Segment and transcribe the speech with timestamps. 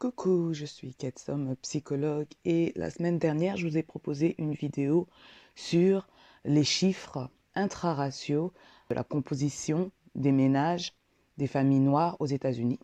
[0.00, 5.06] Coucou, je suis Ketsom, psychologue, et la semaine dernière, je vous ai proposé une vidéo
[5.54, 6.08] sur
[6.46, 8.50] les chiffres intra-ratios
[8.88, 10.94] de la composition des ménages
[11.36, 12.80] des familles noires aux États-Unis.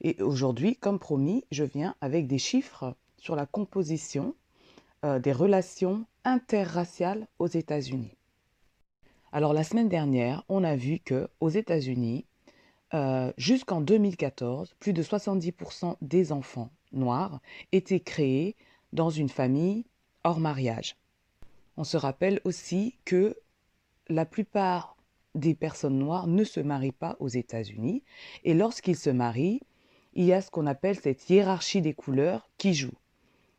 [0.00, 4.34] Et aujourd'hui, comme promis, je viens avec des chiffres sur la composition
[5.04, 8.16] euh, des relations interraciales aux États-Unis.
[9.32, 12.24] Alors la semaine dernière, on a vu que aux États-Unis,
[12.94, 17.40] euh, jusqu'en 2014, plus de 70% des enfants noirs
[17.72, 18.56] étaient créés
[18.92, 19.84] dans une famille
[20.24, 20.96] hors mariage.
[21.76, 23.36] On se rappelle aussi que
[24.08, 24.96] la plupart
[25.34, 28.02] des personnes noires ne se marient pas aux États-Unis
[28.44, 29.60] et lorsqu'ils se marient,
[30.14, 32.94] il y a ce qu'on appelle cette hiérarchie des couleurs qui joue.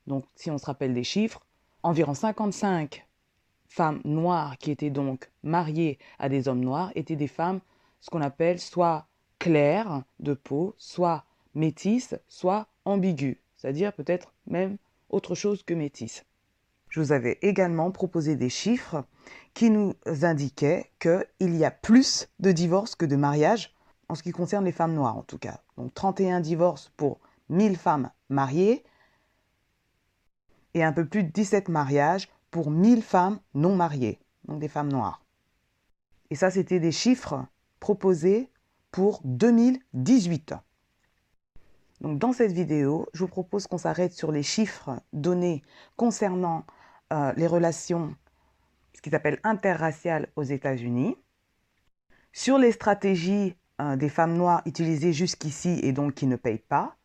[0.08, 1.46] Donc si on se rappelle des chiffres,
[1.84, 3.06] environ 55
[3.68, 7.62] femmes noires qui étaient donc mariées à des hommes noirs étaient des femmes
[8.02, 9.08] ce qu'on appelle soit
[9.40, 11.26] claire de peau, soit
[11.56, 14.78] métisse, soit ambiguë, c'est-à-dire peut-être même
[15.10, 16.26] autre chose que métisse.
[16.90, 19.04] Je vous avais également proposé des chiffres
[19.54, 23.74] qui nous indiquaient qu'il y a plus de divorces que de mariages,
[24.08, 25.62] en ce qui concerne les femmes noires en tout cas.
[25.78, 28.84] Donc 31 divorces pour 1000 femmes mariées
[30.74, 34.92] et un peu plus de 17 mariages pour 1000 femmes non mariées, donc des femmes
[34.92, 35.24] noires.
[36.32, 37.46] Et ça, c'était des chiffres
[37.80, 38.50] proposés
[38.92, 40.54] pour 2018.
[42.02, 45.62] Donc dans cette vidéo, je vous propose qu'on s'arrête sur les chiffres donnés
[45.98, 46.66] concernant
[47.12, 48.16] euh, les relations,
[48.94, 51.18] ce qu'ils appellent interraciales aux États-Unis,
[52.32, 56.96] sur les stratégies euh, des femmes noires utilisées jusqu'ici et donc qui ne payent pas,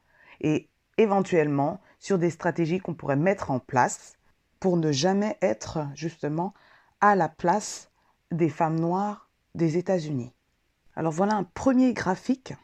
[0.40, 4.14] et éventuellement sur des stratégies qu'on pourrait mettre en place
[4.60, 6.54] pour ne jamais être justement
[7.00, 7.90] à la place
[8.30, 10.32] des femmes noires des États-Unis.
[10.96, 12.54] Alors voilà un premier graphique.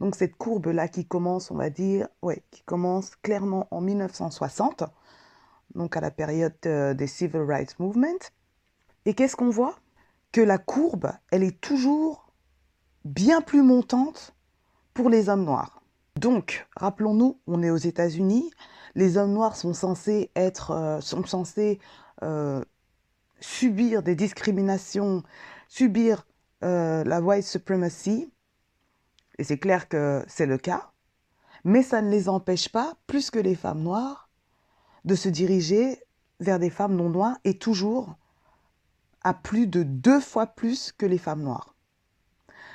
[0.00, 4.84] Donc cette courbe-là qui commence, on va dire, ouais, qui commence clairement en 1960,
[5.74, 8.30] donc à la période euh, des Civil Rights Movement.
[9.06, 9.76] Et qu'est-ce qu'on voit?
[10.32, 12.32] Que la courbe, elle est toujours
[13.04, 14.34] bien plus montante
[14.92, 15.82] pour les hommes noirs.
[16.16, 18.50] Donc, rappelons-nous, on est aux États-Unis,
[18.94, 21.78] les hommes noirs sont censés être, euh, sont censés
[22.22, 22.62] euh,
[23.40, 25.22] subir des discriminations,
[25.68, 26.26] subir
[26.64, 28.32] euh, la white supremacy,
[29.38, 30.90] et c'est clair que c'est le cas,
[31.64, 34.28] mais ça ne les empêche pas, plus que les femmes noires,
[35.04, 36.02] de se diriger
[36.40, 38.16] vers des femmes non noires et toujours
[39.22, 41.74] à plus de deux fois plus que les femmes noires.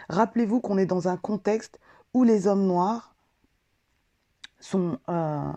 [0.10, 1.80] Rappelez-vous qu'on est dans un contexte
[2.14, 3.16] où les hommes noirs
[4.60, 5.52] sont euh,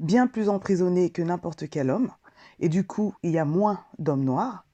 [0.00, 2.10] bien plus emprisonnés que n'importe quel homme,
[2.58, 4.66] et du coup, il y a moins d'hommes noirs,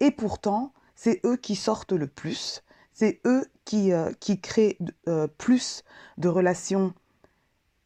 [0.00, 5.28] et pourtant, c'est eux qui sortent le plus, c'est eux qui, euh, qui créent euh,
[5.28, 5.84] plus
[6.16, 6.94] de relations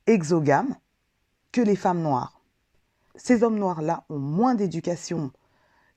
[0.06, 0.76] exogames
[1.52, 2.40] que les femmes noires.
[3.16, 5.32] Ces hommes noirs-là ont moins d'éducation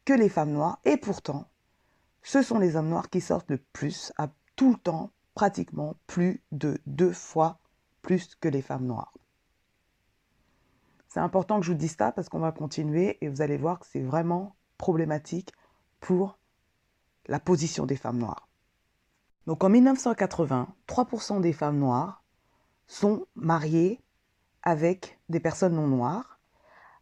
[0.03, 1.47] que les femmes noires et pourtant,
[2.23, 6.43] ce sont les hommes noirs qui sortent le plus, à tout le temps, pratiquement plus
[6.51, 7.59] de deux fois
[8.01, 9.13] plus que les femmes noires.
[11.07, 13.79] C'est important que je vous dise ça parce qu'on va continuer et vous allez voir
[13.79, 15.51] que c'est vraiment problématique
[15.99, 16.37] pour
[17.27, 18.47] la position des femmes noires.
[19.47, 22.23] Donc en 1980, 3% des femmes noires
[22.87, 24.01] sont mariées
[24.61, 26.39] avec des personnes non noires,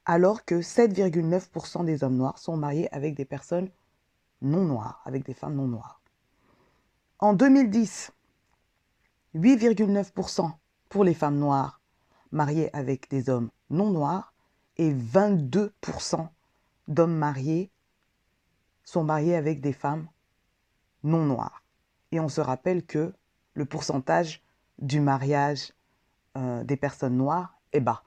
[0.06, 3.70] alors que 7,9% des hommes noirs sont mariés avec des personnes
[4.42, 6.02] non noires, avec des femmes non noires.
[7.20, 8.12] En 2010,
[9.36, 10.52] 8,9%
[10.90, 11.80] pour les femmes noires
[12.32, 14.34] mariées avec des hommes non noirs
[14.78, 16.28] et 22%
[16.88, 17.72] d'hommes mariés
[18.84, 20.08] sont mariés avec des femmes
[21.04, 21.64] non noires.
[22.12, 23.14] Et on se rappelle que
[23.54, 24.44] le pourcentage
[24.80, 25.74] du mariage
[26.38, 28.04] euh, des personnes noires est bas.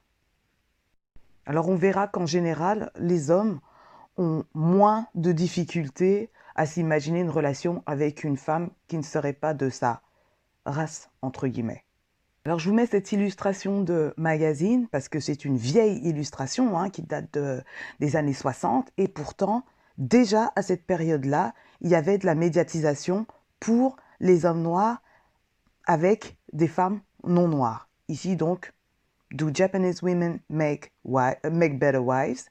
[1.45, 3.59] Alors on verra qu'en général, les hommes
[4.17, 9.53] ont moins de difficultés à s'imaginer une relation avec une femme qui ne serait pas
[9.53, 10.01] de sa
[10.65, 11.83] race, entre guillemets.
[12.45, 16.89] Alors je vous mets cette illustration de magazine parce que c'est une vieille illustration hein,
[16.89, 17.37] qui date
[17.99, 19.65] des années 60 et pourtant
[19.97, 23.25] déjà à cette période-là, il y avait de la médiatisation
[23.59, 25.01] pour les hommes noirs
[25.85, 27.89] avec des femmes non noires.
[28.07, 28.73] Ici donc,
[29.31, 30.91] do Japanese women make,
[31.51, 32.49] make better wives?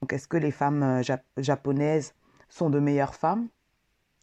[0.00, 1.02] Donc est-ce que les femmes euh,
[1.38, 2.14] japonaises
[2.48, 3.48] sont de meilleures femmes?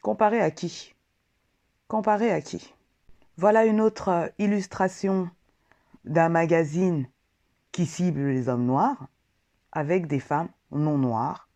[0.02, 0.94] Comparé à qui?
[1.88, 2.74] Comparé à qui?
[3.38, 5.30] Voilà une autre euh, illustration
[6.06, 7.08] d'un magazine
[7.72, 9.08] qui cible les hommes noirs
[9.72, 11.50] avec des femmes non noires,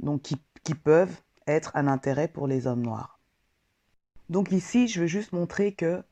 [0.00, 0.36] donc qui,
[0.74, 3.18] peuvent être un intérêt pour les hommes noirs.
[4.28, 6.02] Donc ici, je veux juste montrer que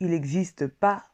[0.00, 1.04] il n'existe pas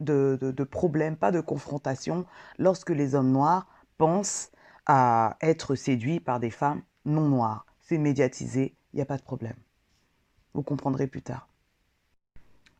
[0.00, 2.26] de, de problème, pas de confrontation
[2.58, 3.66] lorsque les hommes noirs
[3.96, 4.50] pensent
[4.84, 7.64] à être séduits par des femmes non noires.
[7.80, 9.56] C'est médiatisé, il n'y a pas de problème.
[10.52, 11.48] Vous comprendrez plus tard.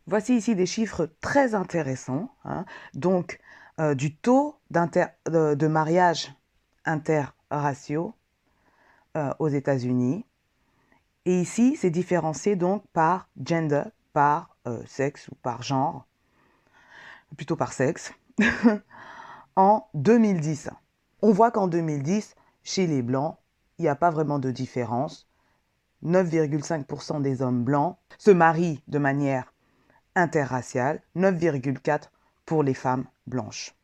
[0.06, 2.34] Voici ici des chiffres très intéressants.
[2.44, 2.64] Hein.
[2.94, 3.38] Donc,
[3.80, 6.34] euh, du taux de, de, mariage
[6.84, 8.14] interraciaux
[9.16, 10.24] euh, aux États-Unis.
[11.24, 16.06] Et ici, c'est différencié donc par gender, par euh, sexe ou par genre,
[17.36, 18.12] plutôt par sexe,
[19.56, 20.70] en 2010.
[21.22, 23.36] On voit qu'en 2010, chez les Blancs,
[23.78, 25.28] il n'y a pas vraiment de différence.
[26.04, 29.52] 9,5% des hommes blancs se marient de manière
[30.14, 32.08] interraciale, 9,4%
[32.44, 33.74] pour les femmes blanches.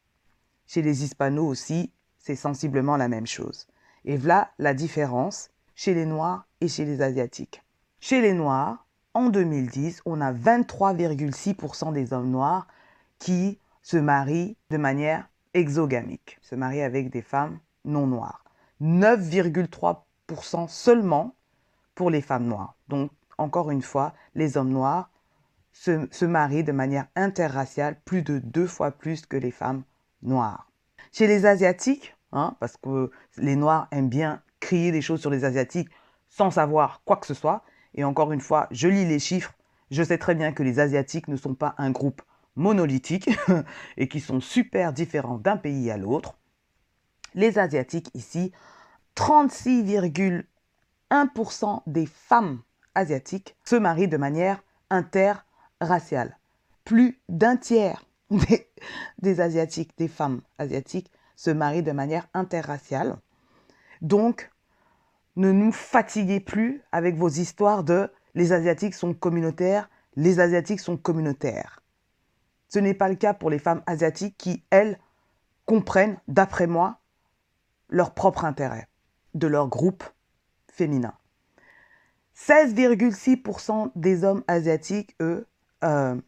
[0.66, 3.66] Chez les hispanos aussi, c'est sensiblement la même chose.
[4.08, 7.62] Et voilà la différence chez les Noirs et chez les Asiatiques.
[8.00, 12.66] Chez les Noirs, en 2010, on a 23,6% des hommes noirs
[13.18, 18.44] qui se marient de manière exogamique, se marier avec des femmes non noires.
[18.80, 21.34] 9,3% seulement
[21.94, 22.76] pour les femmes noires.
[22.88, 25.10] Donc, encore une fois, les hommes noirs
[25.72, 29.82] se, se, marient de manière interraciale plus de deux fois plus que les femmes
[30.22, 30.70] noires.
[31.12, 35.44] Chez les Asiatiques, hein, parce que les Noirs aiment bien crier des choses sur les
[35.44, 35.90] Asiatiques
[36.28, 37.62] sans savoir quoi que ce soit,
[37.94, 39.54] et encore une fois, je lis les chiffres,
[39.90, 42.20] je sais très bien que les Asiatiques ne sont pas un groupe
[42.56, 43.30] monolithiques
[43.96, 46.36] et qui sont super différents d'un pays à l'autre.
[47.34, 48.52] Les Asiatiques ici,
[49.16, 52.60] 36,1% des femmes
[52.94, 56.38] asiatiques se marient de manière interraciale.
[56.84, 58.04] Plus d'un tiers
[59.18, 63.16] des, Asiatiques, des femmes asiatiques, se marient de manière interraciale.
[64.02, 64.50] Donc,
[65.36, 70.96] ne nous fatiguez plus avec vos histoires de les Asiatiques sont communautaires, les Asiatiques sont
[70.96, 71.80] communautaires.
[72.68, 74.98] Ce n'est pas le cas pour les femmes asiatiques qui, elles,
[75.64, 76.98] comprennent, d'après moi,
[77.88, 78.88] leur propre intérêt
[79.34, 80.02] de leur groupe
[80.72, 81.14] féminin.
[82.36, 85.46] 16,6% des hommes asiatiques, eux,
[85.84, 86.20] euh,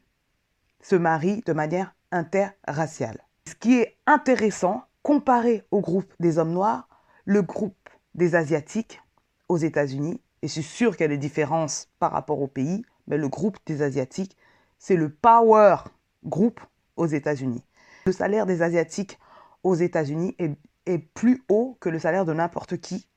[0.81, 3.19] se marient de manière interraciale.
[3.49, 6.89] Ce qui est intéressant, comparé au groupe des hommes noirs,
[7.25, 9.03] le groupe des Asiatiques
[9.49, 13.19] aux États-Unis, et suis sûr qu'il y a des différences par rapport au pays, mais
[13.19, 14.37] le groupe des Asiatiques,
[14.79, 15.79] c'est le power
[16.25, 16.61] groupe
[16.95, 17.65] aux États-Unis.
[18.07, 19.19] Le salaire des Asiatiques
[19.65, 23.09] aux États-Unis est, plus haut que le salaire de n'importe qui.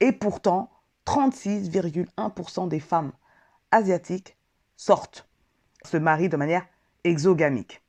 [0.00, 0.70] Et pourtant,
[1.04, 3.12] 36,1% des femmes
[3.72, 4.38] asiatiques
[4.78, 5.28] sortent,
[5.84, 6.64] se marient de manière
[7.04, 7.81] exogamique.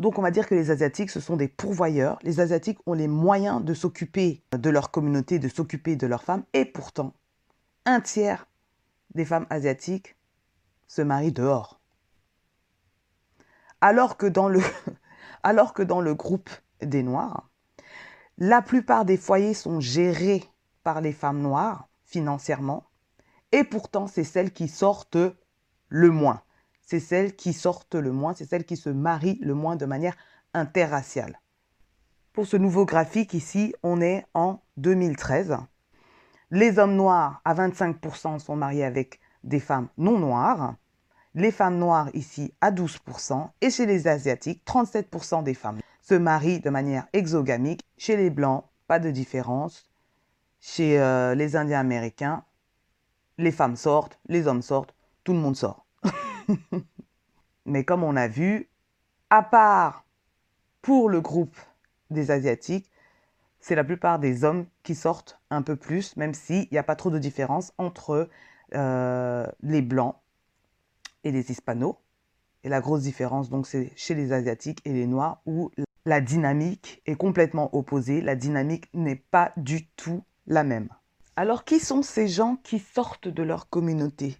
[0.00, 2.18] Donc on va dire que les Asiatiques, ce sont des pourvoyeurs.
[2.22, 6.42] Les Asiatiques ont les moyens de s'occuper de leur communauté, de s'occuper de leurs femmes.
[6.54, 7.12] Et pourtant,
[7.84, 8.46] un tiers
[9.14, 10.16] des femmes asiatiques
[10.88, 11.80] se marient dehors.
[13.82, 14.62] Alors que dans le,
[15.42, 16.48] alors que dans le groupe
[16.80, 17.50] des Noirs,
[18.38, 20.44] la plupart des foyers sont gérés
[20.82, 22.86] par les femmes noires financièrement,
[23.52, 25.18] et pourtant c'est celles qui sortent
[25.88, 26.42] le moins.
[26.90, 30.16] C'est celles qui sortent le moins, c'est celles qui se marient le moins de manière
[30.54, 31.40] interraciale.
[32.32, 35.56] Pour ce nouveau graphique ici, on est en 2013.
[36.50, 40.74] Les hommes noirs à 25% sont mariés avec des femmes non noires
[41.36, 46.58] les femmes noires ici à 12%, et chez les Asiatiques, 37% des femmes se marient
[46.58, 47.82] de manière exogamique.
[47.98, 49.88] Chez les Blancs, pas de différence.
[50.58, 52.42] Chez euh, les Indiens américains,
[53.38, 54.92] les femmes sortent, les hommes sortent,
[55.22, 55.86] tout le monde sort.
[57.66, 58.68] Mais comme on a vu,
[59.30, 60.04] à part
[60.82, 61.56] pour le groupe
[62.10, 62.90] des Asiatiques,
[63.60, 66.96] c'est la plupart des hommes qui sortent un peu plus, même s'il n'y a pas
[66.96, 68.28] trop de différence entre
[68.74, 70.16] euh, les Blancs
[71.24, 71.96] et les hispanos.
[72.64, 75.70] Et la grosse différence, donc, c'est chez les asiatiques et les noirs où
[76.04, 78.20] la dynamique est complètement opposée.
[78.20, 80.88] La dynamique n'est pas du tout la même.
[81.36, 84.36] Alors, qui sont ces gens qui sortent de leur communauté?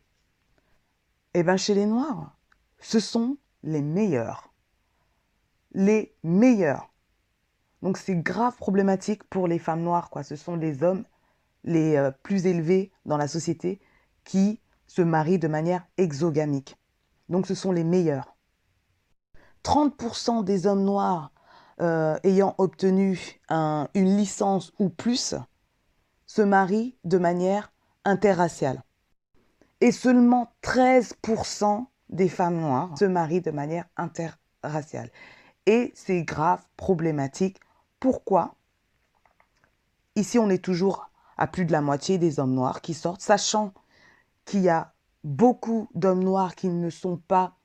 [1.35, 2.37] Eh bien, chez les noirs,
[2.79, 4.53] ce sont les meilleurs.
[5.73, 6.93] Les meilleurs.
[7.83, 10.23] Donc, c'est grave problématique pour les femmes noires, quoi.
[10.23, 11.05] Ce sont les hommes
[11.65, 13.81] les euh, plus élevés dans la société
[14.25, 16.77] qui se marient de manière exogamique.
[17.29, 18.37] Donc ce sont les meilleurs.
[19.65, 21.33] 30% des hommes noirs
[21.81, 25.35] euh, ayant obtenu une licence ou plus
[26.27, 27.73] se marient de manière
[28.05, 28.83] interraciale.
[29.81, 35.11] Et seulement 13% des femmes noires se marient de manière interraciale.
[35.67, 37.61] Et c'est grave, problématique.
[37.99, 38.55] Pourquoi?
[40.17, 43.73] Ici, on est toujours à plus de la moitié des hommes noirs qui sortent, sachant
[44.45, 44.93] qu'il y a
[45.25, 47.57] beaucoup d'hommes noirs qui ne sont pas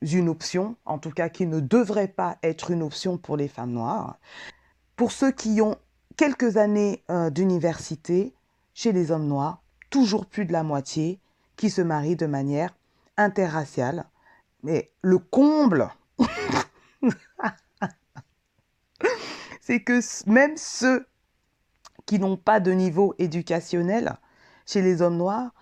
[0.00, 3.72] une option, en tout cas qui ne devrait pas être une option pour les femmes
[3.72, 4.18] noires.
[4.96, 5.76] Pour ceux qui ont
[6.16, 8.34] quelques années euh, d'université,
[8.74, 11.20] chez les hommes noirs, toujours plus de la moitié
[11.58, 12.74] qui se marient de manière
[13.18, 14.06] interraciale.
[14.62, 15.90] Mais le comble,
[19.60, 20.00] c'est que
[20.30, 21.06] même ceux
[22.06, 24.16] qui n'ont pas de niveau éducationnel
[24.64, 25.52] chez les hommes noirs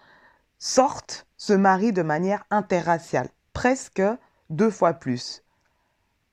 [0.59, 4.03] sortent, se marient de manière interraciale, presque
[4.49, 5.43] deux fois plus.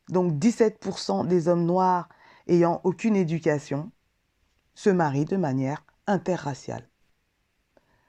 [0.09, 2.09] Donc 17% des hommes noirs
[2.47, 3.91] ayant aucune éducation
[4.75, 6.87] se marient de manière interraciale.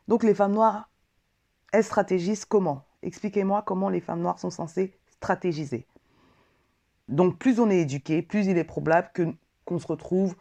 [0.08, 0.90] Donc les femmes noires,
[1.74, 2.84] elles stratégisent comment?
[3.02, 5.88] Expliquez-moi comment les femmes noires sont censées stratégiser.
[7.08, 9.10] Donc plus on est éduqué, plus il est probable
[9.64, 10.36] qu'on se retrouve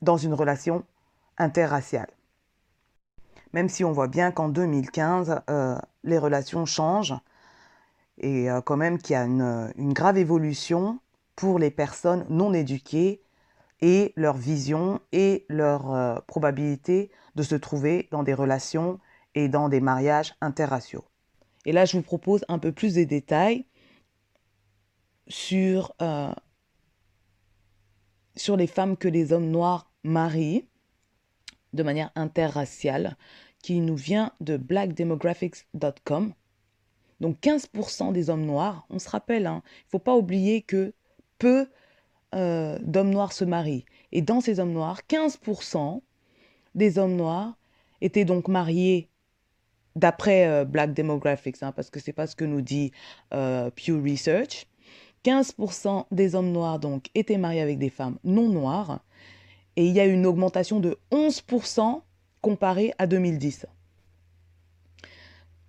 [0.00, 0.84] dans une relation
[1.36, 2.08] interraciale.
[3.52, 7.14] Même si on voit bien qu'en 2015, euh, les relations changent
[8.16, 11.00] et euh, quand même qu'il y a une, une, grave évolution
[11.36, 13.20] pour les personnes non éduquées
[13.82, 18.98] et leur vision et leur euh, probabilité de se trouver dans des relations
[19.38, 21.04] et dans des mariages interraciaux.
[21.64, 23.66] Et là, je vous propose un peu plus de détails
[25.28, 26.32] sur, euh,
[28.34, 30.66] sur les femmes que les hommes noirs marient
[31.72, 33.16] de manière interraciale,
[33.62, 36.32] qui nous vient de blackdemographics.com.
[37.20, 40.94] Donc 15% des hommes noirs, on se rappelle, hein, il ne faut pas oublier que
[41.38, 41.68] peu
[42.34, 43.84] euh, d'hommes noirs se marient.
[44.10, 46.00] Et dans ces hommes noirs, 15%
[46.74, 47.56] des hommes noirs
[48.00, 49.10] étaient donc mariés
[49.96, 52.92] d'après euh, Black Demographics, hein, parce que c'est pas ce que nous dit
[53.32, 54.66] euh, Pew Research.
[55.24, 59.00] 15% des hommes noirs donc étaient mariés avec des femmes non noires
[59.76, 62.02] et il y a une augmentation de 11%
[62.40, 63.66] comparé à 2010.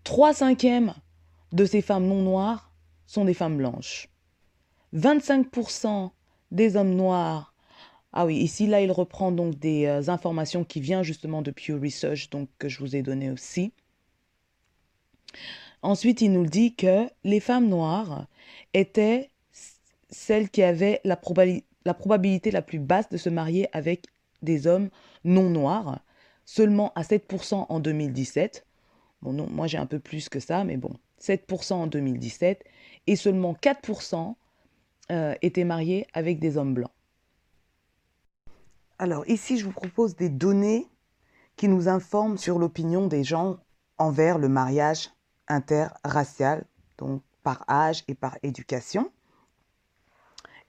[0.04, 0.94] 3 cinquièmes
[1.52, 2.72] de ces femmes non noires
[3.06, 4.10] sont des femmes blanches.
[4.96, 6.12] 25%
[6.52, 7.54] des hommes noirs.
[8.12, 11.74] Ah oui, ici, là, il reprend donc des euh, informations qui viennent justement de Pew
[11.80, 13.72] Research, donc que je vous ai donné aussi.
[15.82, 18.28] Ensuite, il nous dit que les femmes noires
[18.74, 19.30] étaient
[20.10, 24.06] celles qui avaient la, probabilité la plus basse de se marier avec
[24.42, 24.90] des hommes
[25.24, 26.00] non noirs,
[26.46, 28.66] seulement à 7% en 2017.
[29.22, 32.64] Bon, non, moi j'ai un peu plus que ça, mais bon, 7% en 2017,
[33.08, 34.36] et seulement 4%
[35.12, 36.92] euh, étaient mariés avec des hommes blancs.
[38.98, 40.88] Alors ici, je vous propose des données
[41.56, 43.58] qui nous informent sur l'opinion des gens
[43.98, 45.10] envers le mariage
[45.50, 46.66] interracial,
[46.98, 49.12] donc par âge et par éducation.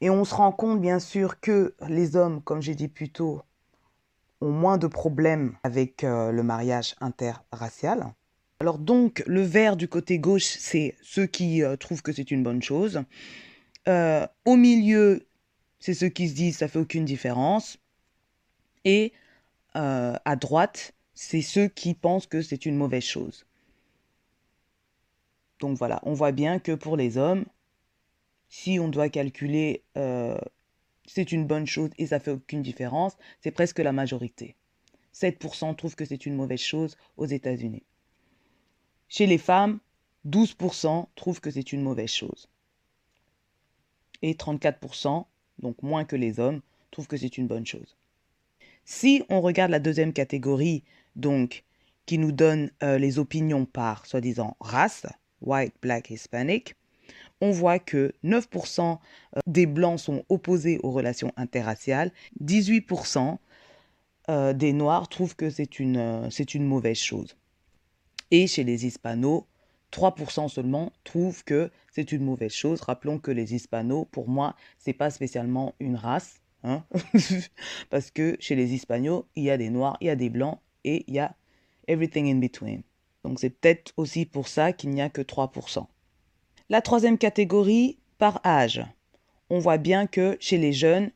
[0.00, 3.42] Et on se rend compte bien sûr que les hommes, comme j'ai dit plus tôt,
[4.40, 8.14] ont moins de problèmes avec euh, le mariage interracial.
[8.60, 12.42] Alors donc, le vert du côté gauche, c'est ceux qui euh, trouvent que c'est une
[12.42, 13.02] bonne chose.
[13.88, 15.26] Euh, au milieu,
[15.78, 17.78] c'est ceux qui se disent ça fait aucune différence.
[18.84, 19.12] Et
[19.74, 23.46] à droite, c'est ceux qui pensent que c'est une mauvaise chose.
[25.60, 27.44] Donc voilà, on voit bien que pour les hommes,
[28.48, 30.38] si on doit calculer euh,
[31.06, 34.56] c'est une bonne chose et ça fait aucune différence, c'est presque la majorité.
[35.14, 37.82] 7% trouvent que c'est une mauvaise chose aux États-Unis.
[39.08, 39.80] Chez les femmes,
[40.26, 42.48] 12% trouvent que c'est une mauvaise chose
[44.22, 45.24] et 34%,
[45.58, 47.96] donc moins que les hommes, trouvent que c'est une bonne chose.
[48.84, 50.84] Si on regarde la deuxième catégorie,
[51.16, 51.64] donc
[52.06, 55.06] qui nous donne euh, les opinions par soi-disant race,
[55.40, 56.74] white, black, hispanic,
[57.40, 58.98] on voit que 9%
[59.36, 63.38] euh, des blancs sont opposés aux relations interraciales, 18%
[64.28, 67.36] euh, des noirs trouvent que c'est une, c'est une mauvaise chose.
[68.30, 69.44] Et chez les hispanos,
[69.92, 72.80] 3% seulement trouvent que c'est une mauvaise chose.
[72.80, 76.84] Rappelons que les hispanos, pour moi, c'est pas spécialement une race, hein
[77.90, 80.58] parce que chez les hispanos, il y a des noirs, il y a des blancs
[80.84, 81.34] et il y a
[81.88, 82.82] everything in between.
[83.24, 85.86] Donc c'est peut-être aussi pour ça qu'il n'y a que 3%.
[86.68, 88.84] La troisième catégorie, par âge.
[89.48, 91.10] On voit bien que chez les jeunes,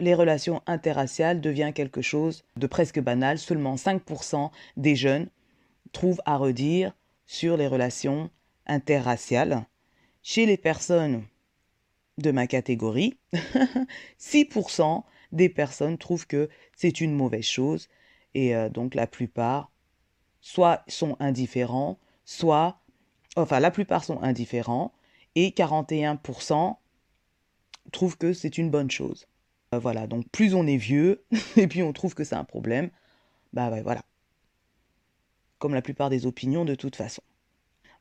[0.00, 3.38] les relations interraciales deviennent quelque chose de presque banal.
[3.38, 5.28] Seulement 5% des jeunes
[5.92, 6.92] trouvent à redire
[7.26, 8.30] sur les relations
[8.66, 9.66] interraciales.
[10.22, 11.22] Chez les personnes
[12.18, 13.18] de ma catégorie,
[14.20, 17.88] 6% des personnes trouvent que c'est une mauvaise chose
[18.34, 19.70] et euh, donc la plupart
[20.46, 22.78] soit sont indifférents, soit
[23.34, 24.92] enfin la plupart sont indifférents
[25.34, 26.76] et 41%
[27.90, 29.26] trouvent que c'est une bonne chose.
[29.74, 31.24] Euh, voilà, donc plus on est vieux
[31.56, 32.90] et puis on trouve que c'est un problème,
[33.52, 34.02] bah voilà,
[35.58, 37.22] comme la plupart des opinions de toute façon.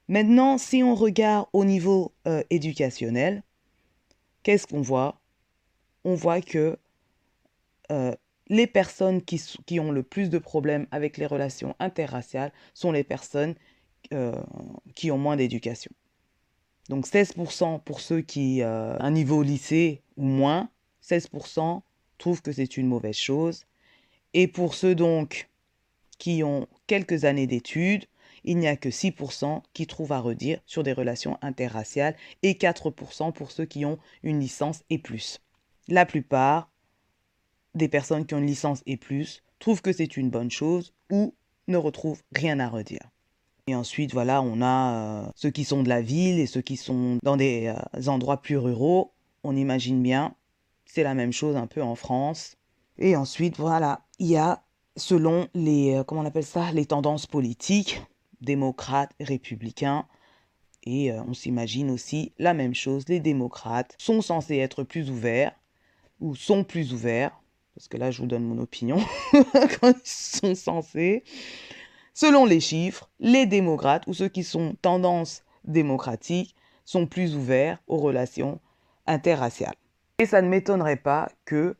[0.07, 3.41] Maintenant, si on regarde au niveau euh, éducationnel,
[4.43, 5.19] qu'est-ce qu'on voit?
[6.03, 6.77] On voit que
[7.91, 8.15] euh,
[8.47, 13.55] les personnes qui, ont le plus de problèmes avec les relations interraciales sont les personnes
[14.13, 14.35] euh,
[14.93, 15.91] qui ont moins d'éducation.
[16.89, 20.69] Donc 16% pour ceux qui ont euh, un niveau lycée ou moins,
[21.03, 21.81] 16%
[22.17, 23.65] trouvent que c'est une mauvaise chose.
[24.33, 25.49] Et pour ceux donc
[26.19, 28.05] qui ont quelques années d'études,
[28.43, 33.33] il n'y a que 6% qui trouvent à redire sur des relations interraciales et 4%
[33.33, 35.41] pour ceux qui ont une licence et plus.
[35.87, 36.69] La plupart
[37.75, 41.35] des personnes qui ont une licence et plus trouvent que c'est une bonne chose ou
[41.67, 43.09] ne retrouvent rien à redire.
[43.67, 46.77] Et ensuite, voilà, on a euh, ceux qui sont de la ville et ceux qui
[46.77, 49.13] sont dans des euh, endroits plus ruraux.
[49.43, 50.35] On imagine bien,
[50.85, 52.57] c'est la même chose un peu en France.
[52.99, 54.63] Et ensuite, voilà, il y a,
[54.97, 58.01] selon les, euh, comment on appelle ça, les tendances politiques,
[58.41, 60.05] démocrates, républicains.
[60.87, 65.51] Et on s'imagine aussi la même chose, les démocrates sont censés être plus ouverts,
[66.19, 67.41] ou sont plus ouverts,
[67.75, 68.97] parce que là je vous donne mon opinion,
[69.81, 71.23] quand ils sont censés.
[72.13, 76.55] Selon les chiffres, les démocrates ou ceux qui sont tendance démocratique
[76.85, 78.61] sont plus ouverts aux relations
[79.05, 79.75] interraciales.
[80.19, 81.75] Et ça ne m'étonnerait pas que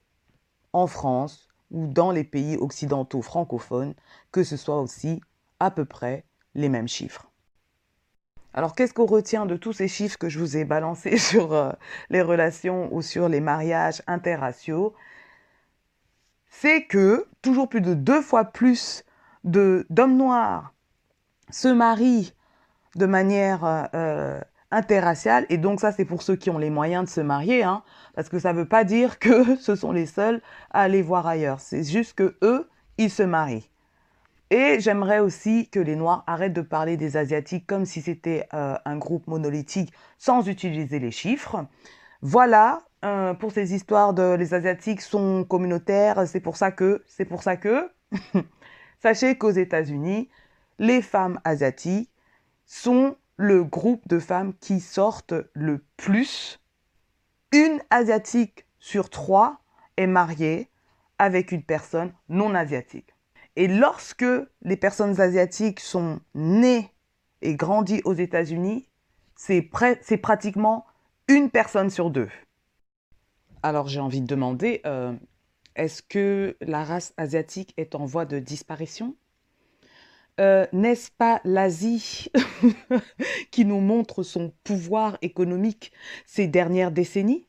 [0.73, 3.93] en France ou dans les pays occidentaux francophones,
[4.31, 5.21] que ce soit aussi
[5.59, 7.31] à peu près les mêmes chiffres.
[8.53, 11.71] Alors qu'est-ce qu'on retient de tous ces chiffres que je vous ai balancés sur euh,
[12.09, 14.93] les relations ou sur les mariages interraciaux?
[16.59, 19.03] C'est que toujours plus de deux fois plus
[19.43, 20.73] d'hommes noirs
[21.51, 22.33] se marient
[22.95, 27.05] de manière euh, euh, interraciale, et donc ça c'est pour ceux qui ont les moyens
[27.05, 27.83] de se marier, hein,
[28.15, 31.27] parce que ça ne veut pas dire que ce sont les seuls à aller voir
[31.27, 33.69] ailleurs, c'est juste que eux, ils se marient.
[34.49, 38.75] Et j'aimerais aussi que les Noirs arrêtent de parler des Asiatiques comme si c'était euh,
[38.85, 41.65] un groupe monolithique sans utiliser les chiffres.
[42.21, 42.83] Voilà
[43.39, 47.57] pour ces histoires de les Asiatiques sont communautaires, c'est pour ça que, c'est pour ça
[47.57, 47.89] que.
[49.01, 50.29] Sachez qu'aux États-Unis,
[50.79, 52.09] les femmes asiatiques
[52.65, 56.59] sont le groupe de femmes qui sortent le plus.
[57.51, 59.59] Une asiatique sur trois
[59.97, 60.69] est mariée
[61.19, 63.13] avec une personne non asiatique.
[63.55, 64.25] Et lorsque
[64.61, 66.91] les personnes asiatiques sont nées
[67.41, 68.89] et grandies aux États-Unis,
[69.35, 70.85] c'est pratiquement
[71.27, 72.29] une personne sur deux.
[73.65, 75.11] Alors j'ai envie de demander, euh,
[75.75, 79.15] est-ce que la race asiatique est en voie de disparition?
[80.39, 82.27] Euh, N'est-ce pas l'Asie
[83.51, 85.91] qui nous montre son pouvoir économique
[86.27, 87.47] ces dernières décennies?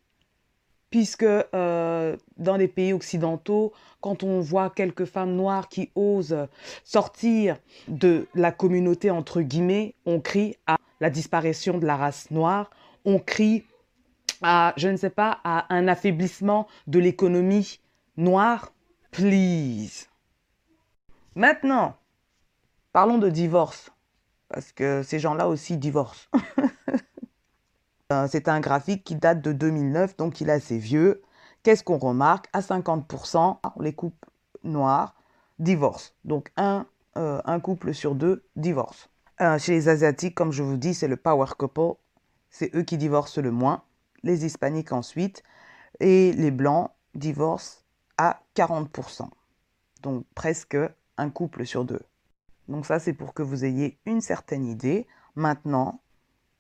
[0.88, 6.48] Puisque euh, dans les pays occidentaux, quand on voit quelques femmes noires qui osent
[6.82, 12.70] sortir de la communauté, entre guillemets, on crie à la disparition de la race noire,
[13.04, 13.66] on crie
[14.42, 17.80] à, je ne sais pas, à un affaiblissement de l'économie
[18.16, 18.72] Noir,
[19.10, 20.06] please.
[21.34, 21.96] Maintenant,
[22.92, 23.90] parlons de divorce,
[24.48, 26.28] parce que ces gens-là aussi divorcent.
[28.12, 31.22] Euh, c'est un graphique qui date de 2009, donc il est assez vieux.
[31.64, 32.46] Qu'est-ce qu'on remarque?
[32.52, 34.28] À 50%, les couples
[34.62, 35.16] noirs
[35.58, 36.12] divorcent.
[36.24, 39.08] Donc un, euh, couple sur deux divorce.
[39.40, 41.98] Euh, chez les Asiatiques, comme je vous dis, c'est le power couple.
[42.48, 43.82] C'est eux qui divorcent le moins.
[44.26, 45.42] Les Hispaniques ensuite.
[46.00, 47.84] Et les Blancs divorcent
[48.18, 49.28] à 40%.
[50.02, 50.76] Donc presque
[51.16, 52.02] un couple sur deux.
[52.68, 55.06] Donc ça, c'est pour que vous ayez une certaine idée.
[55.36, 56.00] Maintenant,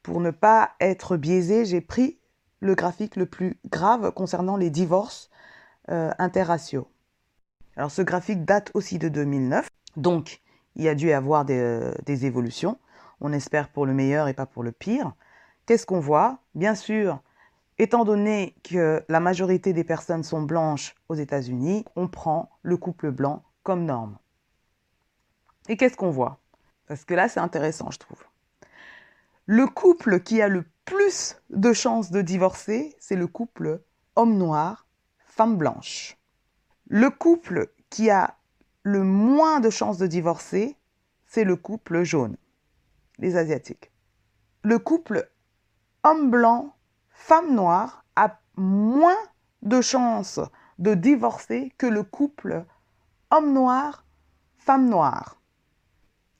[0.02, 2.18] pour ne pas être biaisé, j'ai pris
[2.60, 5.30] le graphique le plus grave concernant les divorces
[5.90, 6.88] euh, interraciaux.
[7.76, 10.40] Alors ce graphique date aussi de 2009, donc
[10.76, 12.78] il y a dû y avoir euh, des évolutions.
[13.20, 15.12] On espère pour le meilleur et pas pour le pire.
[15.66, 16.38] Qu'est-ce qu'on voit?
[16.54, 17.20] Bien sûr,
[17.78, 23.10] Étant donné que la majorité des personnes sont blanches aux États-Unis, on prend le couple
[23.10, 24.18] blanc comme norme.
[25.68, 26.40] Et qu'est-ce qu'on voit?
[26.86, 28.24] Parce que là, c'est intéressant, je trouve.
[29.44, 33.82] Le couple qui a le plus de chances de divorcer, c'est le couple
[34.14, 34.86] homme noir,
[35.18, 36.16] femme blanche.
[36.88, 38.36] Le couple qui a
[38.82, 40.76] le moins de chances de divorcer,
[41.26, 42.36] c'est le couple jaune,
[43.18, 43.90] les Asiatiques.
[44.62, 45.28] Le couple
[46.04, 46.75] homme blanc,
[47.16, 49.16] femme noire a moins
[49.62, 50.38] de chances
[50.78, 52.64] de divorcer que le couple
[53.30, 54.04] homme noir,
[54.58, 55.40] femme noire.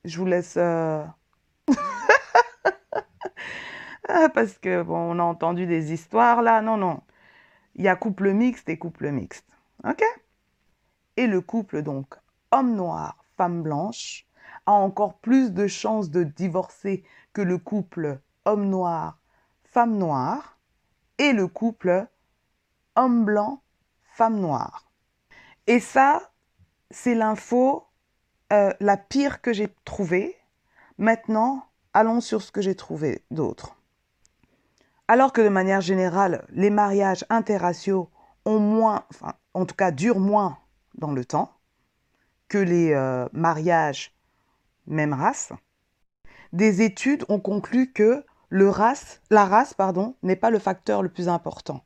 [0.04, 0.56] Je vous laisse...
[0.56, 1.04] Euh,
[4.08, 6.60] ah, parce que, bon, on a entendu des histoires là.
[6.60, 7.00] Non, non.
[7.74, 9.48] Il y a couple mixte et couple mixte.
[9.84, 10.04] OK?
[11.16, 12.14] Et le couple, donc,
[12.52, 14.26] homme noir, femme blanche,
[14.66, 19.18] a encore plus de chances de divorcer que le couple homme noir,
[19.64, 20.55] femme noire
[21.18, 22.06] et le couple
[22.96, 23.62] homme blanc,
[24.14, 24.90] femme noire.
[25.66, 26.30] Et ça,
[26.90, 27.86] c'est l'info
[28.52, 30.36] euh, la pire que j'ai trouvée.
[30.98, 33.76] Maintenant, allons sur ce que j'ai trouvé d'autre.
[35.08, 38.10] Alors que de manière générale, les mariages interraciaux
[38.44, 39.04] ont moins,
[39.54, 40.58] en tout cas durent moins
[40.94, 41.52] dans le temps
[42.48, 44.14] que les euh, mariages
[44.86, 45.52] même race,
[46.52, 51.08] des études ont conclu que le race, la race pardon, n'est pas le facteur le
[51.08, 51.84] plus important.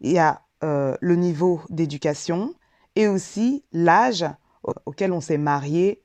[0.00, 2.54] Il y a euh, le niveau d'éducation
[2.96, 4.26] et aussi l'âge
[4.86, 6.02] auquel on s'est marié.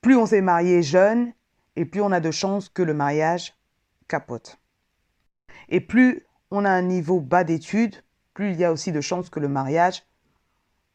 [0.00, 1.32] Plus on s'est marié jeune
[1.76, 3.54] et plus on a de chances que le mariage
[4.08, 4.58] capote.
[5.68, 8.02] Et plus on a un niveau bas d'études,
[8.34, 10.04] plus il y a aussi de chances que le mariage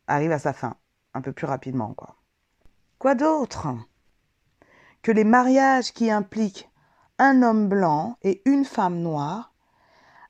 [0.08, 0.76] arrive à sa fin,
[1.14, 1.94] un peu plus rapidement.
[1.94, 2.16] Quoi,
[3.00, 3.68] quoi d'autre?
[5.02, 6.71] Que les mariages qui impliquent
[7.22, 9.54] un homme blanc et une femme noire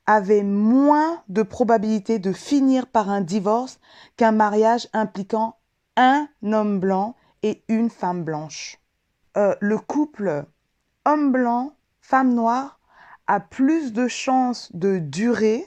[0.06, 3.80] avaient moins de probabilité de finir par un divorce
[4.18, 5.56] qu'un mariage impliquant
[5.96, 8.78] un homme blanc et une femme blanche.
[9.38, 10.44] Euh, le couple
[11.06, 12.82] homme blanc, femme noire
[13.26, 15.66] a plus de chances de durer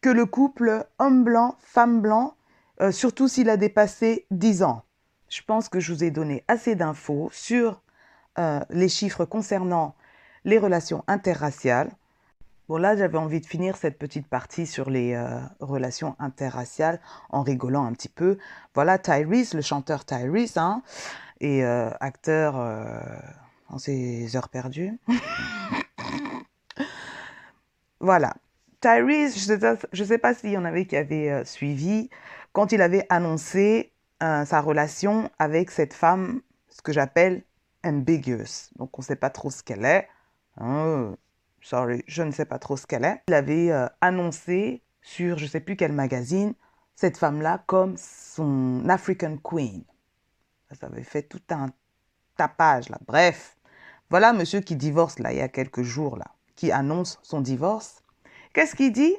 [0.00, 2.34] que le couple homme blanc, femme blanc,
[2.80, 4.82] euh, surtout s'il a dépassé 10 ans.
[5.28, 7.82] Je pense que je vous ai donné assez d'infos sur
[8.40, 9.94] euh, les chiffres concernant
[10.44, 11.90] les relations interraciales.
[12.68, 17.00] Bon, là, j'avais envie de finir cette petite partie sur les euh, relations interraciales
[17.30, 18.38] en rigolant un petit peu.
[18.74, 20.82] Voilà Tyrese, le chanteur Tyrese, hein,
[21.40, 23.00] et euh, acteur euh,
[23.68, 24.96] en ses heures perdues.
[28.00, 28.34] voilà.
[28.80, 32.08] Tyrese, je ne sais, pas s'il y en avait qui avaient suivi,
[32.52, 37.42] quand il avait annoncé sa relation avec cette femme, ce que j'appelle
[37.84, 38.70] ambiguous.
[38.76, 40.08] Donc, on ne sait pas trop ce qu'elle est.
[40.60, 41.16] Hein,
[41.62, 43.22] sorry, je ne sais pas trop ce qu'elle est.
[43.28, 46.54] Il avait euh, annoncé sur je ne sais plus quel magazine
[46.94, 49.82] cette femme-là comme son African Queen.
[50.78, 51.70] Ça avait fait tout un
[52.36, 52.98] tapage là.
[53.06, 53.56] Bref,
[54.10, 58.02] voilà monsieur qui divorce là il y a quelques jours là, qui annonce son divorce.
[58.52, 59.16] Qu'est-ce qu'il dit?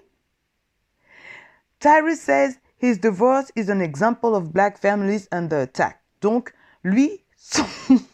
[1.80, 5.99] Tyrese says his divorce is an example of black families under attack.
[6.21, 7.65] Donc, lui, son...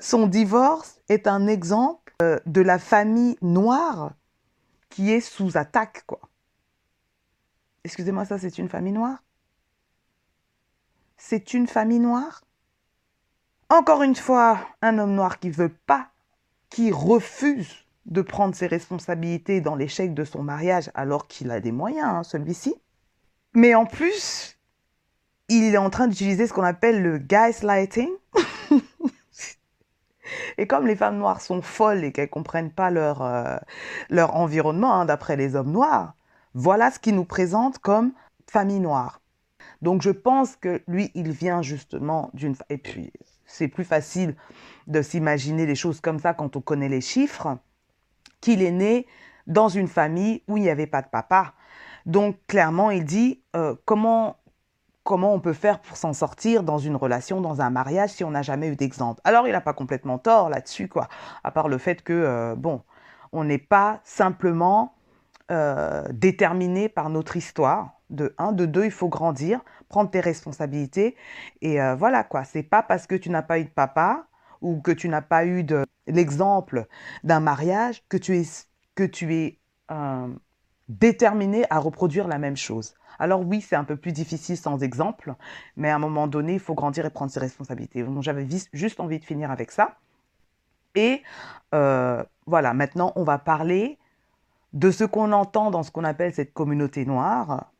[0.00, 4.12] son divorce est un exemple euh, de la famille noire
[4.90, 6.20] qui est sous attaque, quoi.
[7.84, 9.22] Excusez-moi, ça c'est une famille noire?
[11.16, 12.44] C'est une famille noire?
[13.70, 16.10] Encore une fois, un homme noir qui veut pas,
[16.70, 21.72] qui refuse de prendre ses responsabilités dans l'échec de son mariage alors qu'il a des
[21.72, 22.74] moyens, hein, celui-ci.
[23.54, 24.58] Mais en plus,
[25.48, 28.10] il est en train d'utiliser ce qu'on appelle le gaslighting.
[30.56, 33.56] Et comme les femmes noires sont folles et qu'elles comprennent pas leur, euh,
[34.10, 36.14] leur environnement, hein, d'après les hommes noirs,
[36.54, 38.12] voilà ce qu'il nous présente comme
[38.46, 39.20] famille noire.
[39.82, 42.56] Donc je pense que lui, il vient justement d'une...
[42.68, 43.12] Et puis,
[43.46, 44.34] c'est plus facile
[44.86, 47.58] de s'imaginer les choses comme ça quand on connaît les chiffres,
[48.40, 49.06] qu'il est né
[49.46, 51.54] dans une famille où il n'y avait pas de papa.
[52.06, 54.37] Donc clairement, il dit euh, comment
[55.08, 58.30] comment on peut faire pour s'en sortir dans une relation, dans un mariage, si on
[58.30, 59.22] n'a jamais eu d'exemple.
[59.24, 61.08] Alors, il n'a pas complètement tort là-dessus, quoi,
[61.44, 62.82] à part le fait que, euh, bon,
[63.32, 64.92] on n'est pas simplement
[65.50, 67.94] euh, déterminé par notre histoire.
[68.10, 71.16] De un, de deux, il faut grandir, prendre tes responsabilités.
[71.62, 72.44] Et euh, voilà, quoi.
[72.44, 74.26] C'est pas parce que tu n'as pas eu de papa
[74.60, 76.86] ou que tu n'as pas eu de l'exemple
[77.24, 78.46] d'un mariage que tu es,
[78.94, 79.58] que tu es
[80.88, 82.94] déterminé à reproduire la même chose.
[83.18, 85.34] Alors oui, c'est un peu plus difficile sans exemple,
[85.76, 88.02] mais à un moment donné, il faut grandir et prendre ses responsabilités.
[88.02, 89.96] Donc j'avais juste envie de finir avec ça.
[90.94, 91.22] Et
[91.74, 93.98] euh, voilà, maintenant, on va parler
[94.72, 97.70] de ce qu'on entend dans ce qu'on appelle cette communauté noire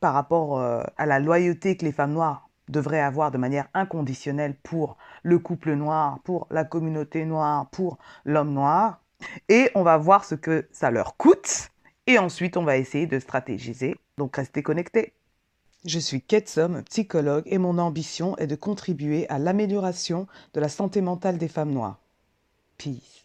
[0.00, 4.54] par rapport euh, à la loyauté que les femmes noires devraient avoir de manière inconditionnelle
[4.62, 9.00] pour le couple noir, pour la communauté noire, pour l'homme noir.
[9.48, 11.70] Et on va voir ce que ça leur coûte
[12.06, 13.94] et ensuite, on va essayer de stratégiser.
[14.18, 15.12] Donc, restez connectés.
[15.84, 21.00] Je suis Ketsom, psychologue, et mon ambition est de contribuer à l'amélioration de la santé
[21.00, 21.98] mentale des femmes noires.
[22.76, 23.19] Peace.